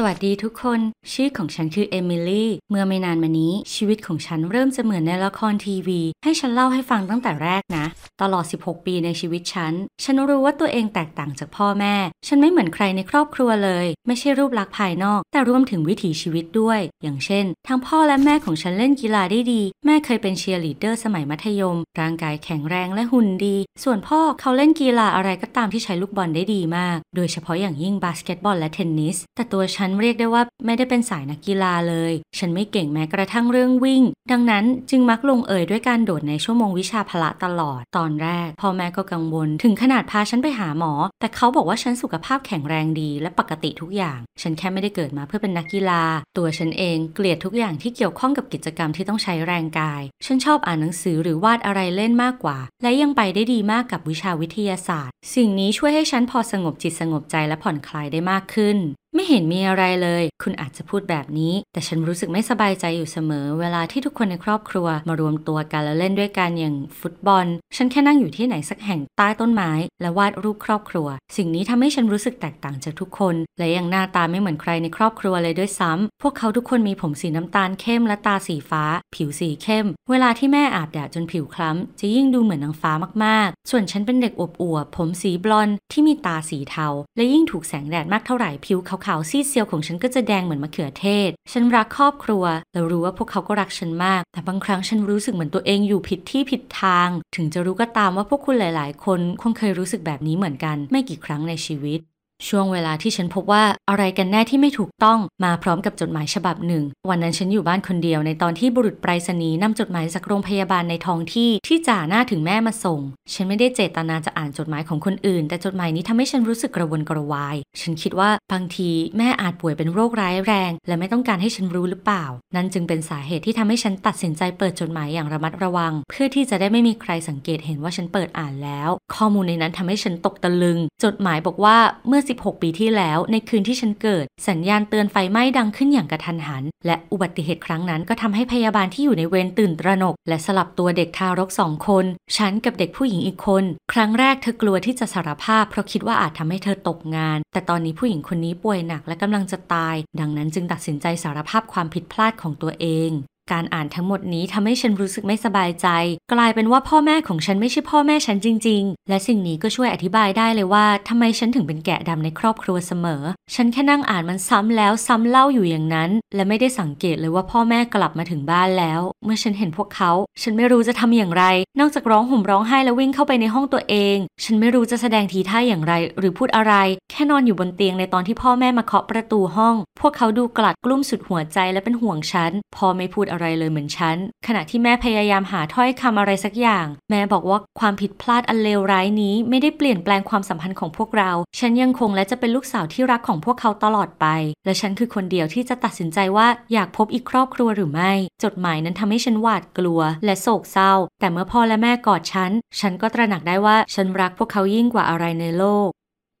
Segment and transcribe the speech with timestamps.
[0.00, 0.80] สวัสดีทุกคน
[1.12, 7.86] ชื่อของฉันคือเอมิลี่ เมื่อไม่นานมานี้ ชีวิตของฉันเริ่มจะเหมือนในละครทีวี ให้ฉันเล่าให้ฟังตั้งแต่แรกนะ
[8.22, 9.72] ตลอด 16 ปีในชีวิตฉัน
[10.04, 11.94] ฉันรู้ว่าตัวเองแตกต่างจากพ่อแม่
[12.26, 34.02] ฉันไม่เหมือนใครในครอบครัวเลย ไม่ใช่รูปลักษณ์ภายนอก แต่รวมถึงวิถีชีวิตด้วย อย่างเช่น ทั้งพ่อและแม่ของฉันเล่นกีฬาได้ดี แม่เคยเป็นเชียร์ลีดเดอร์สมัยมัธยม ร่างกายแข็งแรงและหุ่นดี ส่วนพ่อเขาเล่นกีฬาอะไรก็ตามที่ใช้ลูกบอลได้ดีมาก โดยเฉพาะอย่างยิ่งบาสเกตบอลและเทนนิส แต่ตัวฉันเรียกได้ว่าไม่ได้เป็นสายนักกีฬาเลย ฉันไม่เก่งแม้กระทั่งเรื่องวิ่ง
[34.32, 46.02] ดังนั้นจึงมักลงเอยด้วยการโดดในชั่วโมงวิชาพละตลอด ตอนแรกพ่อแม่ก็กังวล ถึงขนาดพาฉันไปหาหมอ แต่เขาบอกว่าฉันสุขภาพแข็งแรงดีและปกติทุกอย่าง ฉันแค่ไม่ได้เกิดมาเพื่อเป็นนักกีฬา
[46.36, 58.78] ตัวฉันเองเกลียดทุกอย่างที่เกี่ยวข้องกับกิจกรรมที่ต้องใช้แรงกาย ฉันชอบอ่านหนังสือหรือวาดอะไรเล่นมากกว่า และยังไปได้ดีมากกับวิชาวิทยาศาสตร์ สิ่งนี้ช่วยให้ฉันพอสงบจิตสงบใจและผ่อนคลายได้มากขึ้น
[59.14, 69.70] ไม่เห็นมีอะไรเลย คุณอาจจะพูดแบบนี้ แต่ฉันรู้สึกไม่สบายใจอยู่เสมอ เวลาที่ทุกคนในครอบครัวมารวมตัวกันและเล่นด้วยกันอย่างฟุตบอล ฉันแค่นั่งอยู่ที่ไหนสักแห่งใต้ต้นไม้
[70.02, 78.82] และวาดรูปครอบครัว สิ่งนี้ทำให้ฉันรู้สึกแตกต่างจากทุกคน และยังหน้าตาไม่เหมือนใครในครอบครัวเลยด้วยซ้ำพวกเขาทุกคนมีผมสีน้ำตาลเข้มและตาสีฟ้า
[79.14, 82.92] ผิวสีเข้ม เวลาที่แม่อาบแดดจนผิวคล้ำจะยิ่งดูเหมือนนางฟ้า
[83.24, 102.00] มากๆ ส่วนฉันเป็นเด็กอวบอวบผมสีบลอนด์ที่มีตาสีเทา และยิ่งถูกแสงแดดมากเท่าไหร่ผิวเขาขาวๆซีดเซียวของฉันก็จะแดงเหมือนมะเขือเทศ ฉันรักครอบครัว และรู้ว่าพวกเขาก็รักฉันมาก แต่บางครั้งฉันรู้สึกเหมือนตัวเองอยู่ผิดที่ผิดทาง ถึงจะรู้ก็ตามว่าพวกคุณหลาย ๆ คนคงเคยรู้สึกแบบนี้เหมือนกัน ไม่กี่ครั้งในชีวิต
[102.46, 113.00] ช่วงเวลาที่ฉันพบว่าอะไรกันแน่ที่ไม่ถูกต้องมาพร้อมกับจดหมายฉบับหนึ่ง วันนั้นฉันอยู่บ้านคนเดียวในตอนที่บุรุษไปรษณีย์นำจดหมายจากโรงพยาบาลในท้องที่ที่จ่าหน้าถึงแม่มาส่ง
[113.32, 122.24] ฉันไม่ได้เจตนาจะอ่านจดหมายของคนอื่น แต่จดหมายนี้ทำให้ฉันรู้สึกกระวนกระวาย ฉันคิดว่าบางทีแม่อาจป่วยเป็นโรคร้ายแรง และไม่ต้องการให้ฉันรู้หรือเปล่า
[122.56, 131.76] นั่นจึงเป็นสาเหตุที่ทำให้ฉันตัดสินใจเปิดจดหมายอย่างระมัดระวัง เพื่อที่จะได้ไม่มีใครสังเกตเห็นว่าฉันเปิดอ่านแล้ว ข้อมูลในนั้นทำให้ฉันตกตะลึง จดหมายบอกว่า
[132.08, 142.04] เมื่อ16 ปีที่แล้ว ในคืนที่ฉันเกิด สัญญาณเตือนไฟไหม้ดังขึ้นอย่างกระทันหัน และอุบัติเหตุครั้งนั้นก็ทำให้พยาบาลที่อยู่ในเวรตื่นตระหนก และสลับตัวเด็กทารกสองคน
[142.36, 153.10] ฉันกับเด็กผู้หญิงอีกคน ครั้งแรกเธอกลัวที่จะสารภาพ เพราะคิดว่าอาจทำให้เธอตกงาน แต่ตอนนี้ผู้หญิงคนนี้ป่วยหนักและกำลังจะตาย ดังนั้นจึงตัดสินใจสารภาพความผิดพลาดของตัวเอง
[153.52, 155.86] การอ่านทั้งหมดนี้ทำให้ฉันรู้สึกไม่สบายใจ
[156.32, 163.22] กลายเป็นว่าพ่อแม่ของฉันไม่ใช่พ่อแม่ฉันจริง ๆ และสิ่งนี้ก็ช่วยอธิบายได้เลยว่าทำไมฉันถึงเป็นแกะดำในครอบครัวเสมอ
[163.54, 170.10] ฉันแค่นั่งอ่านมันซ้ำแล้วซ้ำเล่าอยู่อย่างนั้น และไม่ได้สังเกตเลยว่าพ่อแม่กลับมาถึงบ้านแล้ว เมื่อฉันเห็นพวกเขา
[170.42, 171.44] ฉันไม่รู้จะทำอย่างไร
[171.80, 176.74] นอกจากร้องห่มร้องไห้และวิ่งเข้าไปในห้องตัวเอง ฉันไม่รู้จะแสดงทีท่าอย่างไร หรือพูดอะไร
[177.10, 184.16] แค่นอนอยู่บนเตียงในตอนที่พ่อแม่มาเคาะประตูห้อง พวกเขาดูกลัดกลุ้มสุดหัวใจและเป็นห่วงฉันพอไม่พูดอะไรเลยเหมือนฉัน
[184.46, 194.26] ขณะที่แม่พยายามหาถ้อยคำอะไรสักอย่าง แม่บอกว่าความผิดพลาดอันเลวร้ายนี้ไม่ได้เปลี่ยนแปลงความสัมพันธ์ของพวกเรา ฉันยังคงและจะเป็นลูกสาวที่รักของพวกเขาตลอดไป
[194.64, 198.12] และฉันคือคนเดียวที่จะตัดสินใจว่าอยากพบอีกครอบครัวหรือไม่
[198.44, 205.88] จดหมายนั้นทำให้ฉันหวาดกลัว และโศกเศร้า แต่เมื่อพ่อและแม่กอดฉัน ฉันก็ตระหนักได้ว่าฉันรักพวกเขายิ่งกว่าอะไรในโลก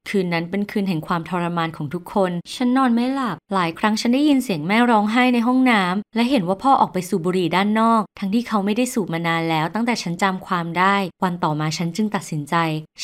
[0.08, 12.54] คืนนั้นเป็นคืนแห่งความทรมานของทุกคน ฉันนอนไม่หลับ หลายครั้งฉันได้ยินเสียงแม่ร้องไห้ในห้องน้ำและเห็นว่าพ่อออกไปสูบบุหรี่ด้านนอก ทั้งที่เขาไม่ได้สูบมานานแล้ว ตั้งแต่ฉันจำความได้ วันต่อมาฉันจึงตัดสินใจ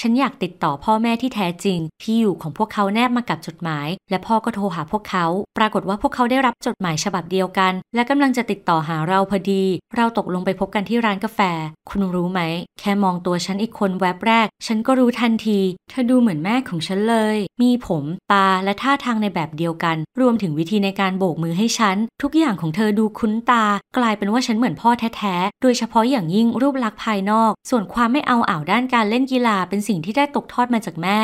[0.01, 5.27] ฉันอยากติดต่อพ่อแม่ที่แท้จริง ที่อยู่ของพวกเขาแนบมากับจดหมาย และพ่อก็โทรหาพวกเขา
[5.59, 9.65] ปรากฏว่าพวกเขาได้รับจดหมายฉบับเดียวกัน และกำลังจะติดต่อหาเราพอดี
[9.97, 11.41] เราตกลงไปพบกันที่ร้านกาแฟ
[11.89, 12.41] คุณรู้ไหม
[12.79, 15.59] แค่มองตัวฉันอีกคนแวบแรก ฉันก็รู้ทันที
[15.91, 23.65] เธอดูเหมือนแม่ของฉันเลย มีผม ตา และท่าทางในแบบเดียวกัน รวมถึงวิธีในการโบกมือให้ฉัน ทุกอย่างของเธอดูคุ้นตา
[23.97, 31.21] กลายเป็นว่าฉันเหมือนพ่อแท้ๆ โดยเฉพาะอย่างยิ่งรูปลักษณ์ภายนอก ส่วนความไม่เอาอ่าวด้านการเล่นกีฬาเป็นสิ่งที่ได้ตกทอดมาจากแม่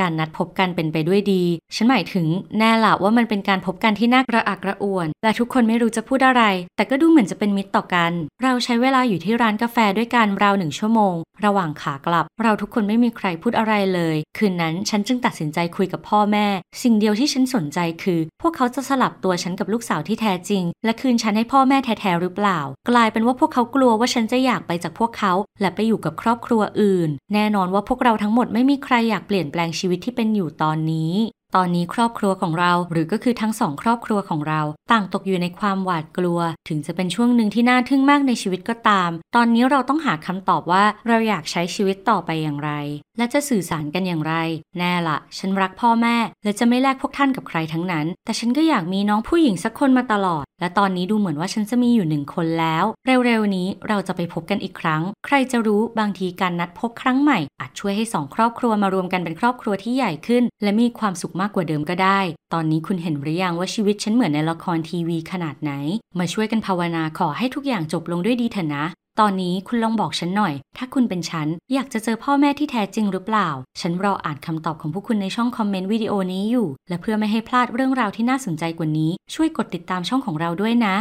[0.00, 1.42] การนัดพบกันเป็นไปด้วยดี
[1.76, 2.26] ฉันหมายถึง
[2.58, 6.42] แน่ละว่ามันเป็นการพบกันที่น่ากระอักกระอ่วน และทุกคนไม่รู้จะพูดอะไร
[6.76, 11.14] แต่ก็ดูเหมือนจะเป็นมิตรต่อกัน เราใช้เวลาอยู่ที่ร้านกาแฟด้วยกันราวหนึ่งชั่วโมง
[11.44, 16.46] ระหว่างขากลับ เราทุกคนไม่มีใครพูดอะไรเลย คืนนั้นฉันจึงตัดสินใจคุยกับพ่อแม่
[16.82, 22.60] สิ่งเดียวที่ฉันสนใจคือ พวกเขาจะสลับตัวฉันกับลูกสาวที่แท้จริง และคืนฉันให้พ่อแม่แท้ๆหรือเปล่า
[22.90, 31.12] กลายเป็นว่าพวกเขากลัวว่าฉันจะอยากไปจากพวกเขา และไปอยู่กับครอบครัวอื่น แน่นอนว่าพวกเราทั้งหมดไม่มีใครอยากเปลี่ยนแปลงชีวิตที่เป็นอยู่ตอนนี้
[31.56, 34.60] ตอนนี้ครอบครัวของเราหรือก็คือทั้งสองครอบครัวของเรา
[34.92, 42.70] ต่างตกอยู่ในความหวาดกลัว ถึงจะเป็นช่วงหนึ่งที่น่าทึ่งมากในชีวิตก็ตาม ตอนนี้เราต้องหาคำตอบว่าเราอยากใช้ชีวิตต่อไปอย่างไร
[43.18, 44.34] และจะสื่อสารกันอย่างไร
[44.78, 62.20] แน่ละฉันรักพ่อแม่ และจะไม่แลกพวกท่านกับใครทั้งนั้น แต่ฉันก็อยากมีน้องผู้หญิงสักคนมาตลอด และตอนนี้ดูเหมือนว่าฉันจะมีอยู่หนึ่งคนแล้ว เร็วๆนี้เราจะไปพบกันอีกครั้ง ใครจะรู้บางทีการนัดพบครั้งใหม่อาจช่วยให้สองครอบครัวมารวมกันเป็นครอบครัวที่ใหญ่ขึ้น และมีความสุขมากกว่าเดิมก็ได้
[62.52, 65.72] ตอนนี้คุณเห็นหรือยังว่าชีวิตฉันเหมือนในละครทีวีขนาดไหน
[66.18, 68.84] มาช่วยกันภาวนาขอให้ทุกอย่างจบลงด้วยดีเถอะนะ
[69.20, 73.48] ตอนนี้คุณลองบอกฉันหน่อย ถ้าคุณเป็นฉัน อยากจะเจอพ่อแม่ที่แท้จริงหรือเปล่า
[73.80, 80.96] ฉันรออ่านคำตอบของพวกคุณในช่องคอมเมนต์วิดีโอนี้อยู่ และเพื่อไม่ให้พลาดเรื่องราวที่น่าสนใจกว่านี้ ช่วยกดติดตามช่องของเราด้วยนะ